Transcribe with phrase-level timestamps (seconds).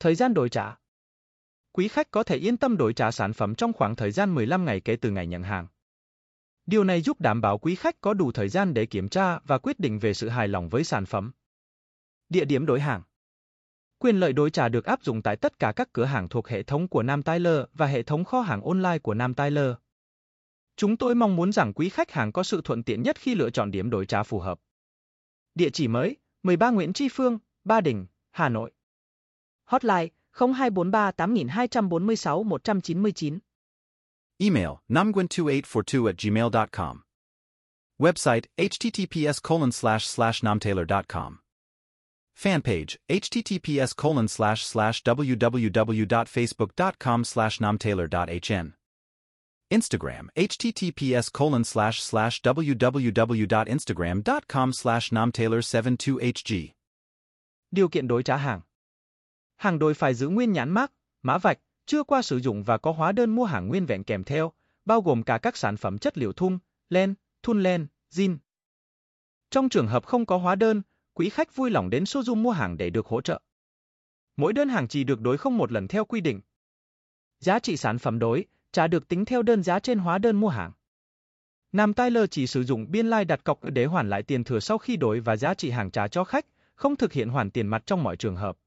[0.00, 0.76] Thời gian đổi trả
[1.72, 4.64] Quý khách có thể yên tâm đổi trả sản phẩm trong khoảng thời gian 15
[4.64, 5.66] ngày kể từ ngày nhận hàng.
[6.66, 9.58] Điều này giúp đảm bảo quý khách có đủ thời gian để kiểm tra và
[9.58, 11.32] quyết định về sự hài lòng với sản phẩm.
[12.28, 13.02] Địa điểm đổi hàng
[13.98, 16.62] Quyền lợi đổi trả được áp dụng tại tất cả các cửa hàng thuộc hệ
[16.62, 19.70] thống của Nam Tyler và hệ thống kho hàng online của Nam Tyler.
[20.76, 23.50] Chúng tôi mong muốn rằng quý khách hàng có sự thuận tiện nhất khi lựa
[23.50, 24.58] chọn điểm đổi trả phù hợp.
[25.54, 28.72] Địa chỉ mới, 13 Nguyễn Tri Phương, Ba Đình, Hà Nội.
[29.70, 33.40] Hotline 0243 8246 199.
[34.40, 37.02] Email namgwen2842 at gmail.com.
[38.00, 41.40] Website https colon slash slash namtaylor.com.
[42.36, 48.74] Fan page https colon slash slash www.facebook.com slash namtaylor.hn.
[49.72, 56.72] Instagram https colon slash slash www.instagram.com slash namtaylor72hg.
[57.70, 58.60] Điều kiện đối trả hàng
[59.58, 62.92] Hàng đổi phải giữ nguyên nhãn mác, mã vạch, chưa qua sử dụng và có
[62.92, 64.52] hóa đơn mua hàng nguyên vẹn kèm theo,
[64.84, 66.58] bao gồm cả các sản phẩm chất liệu thun,
[66.90, 68.36] len, thun len, zin.
[69.50, 70.82] Trong trường hợp không có hóa đơn,
[71.14, 73.40] quý khách vui lòng đến showroom mua hàng để được hỗ trợ.
[74.36, 76.40] Mỗi đơn hàng chỉ được đối không một lần theo quy định.
[77.40, 80.48] Giá trị sản phẩm đối, trả được tính theo đơn giá trên hóa đơn mua
[80.48, 80.72] hàng.
[81.72, 84.60] Nam Tyler chỉ sử dụng biên lai like đặt cọc để hoàn lại tiền thừa
[84.60, 87.66] sau khi đổi và giá trị hàng trả cho khách, không thực hiện hoàn tiền
[87.66, 88.58] mặt trong mọi trường hợp.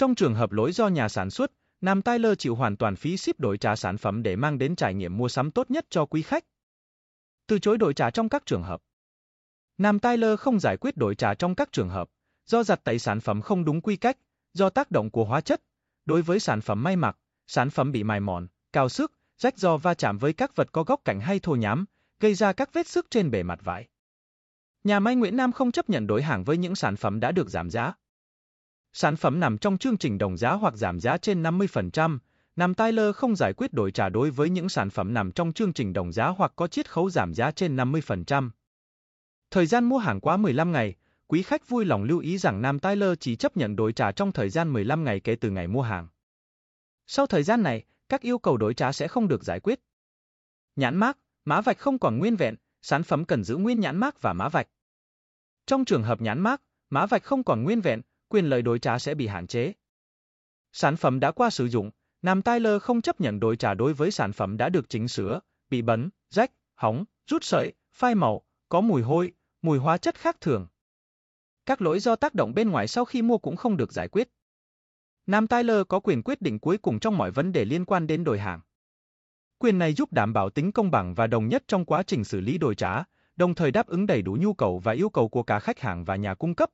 [0.00, 3.40] Trong trường hợp lỗi do nhà sản xuất, Nam Tyler chịu hoàn toàn phí ship
[3.40, 6.22] đổi trả sản phẩm để mang đến trải nghiệm mua sắm tốt nhất cho quý
[6.22, 6.44] khách.
[7.46, 8.80] Từ chối đổi trả trong các trường hợp.
[9.78, 12.08] Nam Tyler không giải quyết đổi trả trong các trường hợp,
[12.46, 14.16] do giặt tẩy sản phẩm không đúng quy cách,
[14.52, 15.62] do tác động của hóa chất,
[16.04, 19.76] đối với sản phẩm may mặc, sản phẩm bị mài mòn, cao sức, rách do
[19.76, 21.84] va chạm với các vật có góc cạnh hay thô nhám,
[22.20, 23.88] gây ra các vết sức trên bề mặt vải.
[24.84, 27.50] Nhà may Nguyễn Nam không chấp nhận đổi hàng với những sản phẩm đã được
[27.50, 27.92] giảm giá.
[28.92, 32.18] Sản phẩm nằm trong chương trình đồng giá hoặc giảm giá trên 50%,
[32.56, 35.72] Nam Tyler không giải quyết đổi trả đối với những sản phẩm nằm trong chương
[35.72, 38.50] trình đồng giá hoặc có chiết khấu giảm giá trên 50%.
[39.50, 40.94] Thời gian mua hàng quá 15 ngày,
[41.26, 44.32] quý khách vui lòng lưu ý rằng Nam Tyler chỉ chấp nhận đổi trả trong
[44.32, 46.08] thời gian 15 ngày kể từ ngày mua hàng.
[47.06, 49.80] Sau thời gian này, các yêu cầu đổi trả sẽ không được giải quyết.
[50.76, 54.22] Nhãn mác, mã vạch không còn nguyên vẹn, sản phẩm cần giữ nguyên nhãn mác
[54.22, 54.68] và mã vạch.
[55.66, 58.98] Trong trường hợp nhãn mác, mã vạch không còn nguyên vẹn, quyền lợi đổi trả
[58.98, 59.72] sẽ bị hạn chế.
[60.72, 61.90] Sản phẩm đã qua sử dụng,
[62.22, 65.40] Nam Tyler không chấp nhận đổi trả đối với sản phẩm đã được chỉnh sửa,
[65.70, 69.32] bị bẩn, rách, hỏng, rút sợi, phai màu, có mùi hôi,
[69.62, 70.66] mùi hóa chất khác thường.
[71.66, 74.28] Các lỗi do tác động bên ngoài sau khi mua cũng không được giải quyết.
[75.26, 78.24] Nam Tyler có quyền quyết định cuối cùng trong mọi vấn đề liên quan đến
[78.24, 78.60] đổi hàng.
[79.58, 82.40] Quyền này giúp đảm bảo tính công bằng và đồng nhất trong quá trình xử
[82.40, 83.04] lý đổi trả,
[83.36, 86.04] đồng thời đáp ứng đầy đủ nhu cầu và yêu cầu của cả khách hàng
[86.04, 86.70] và nhà cung cấp.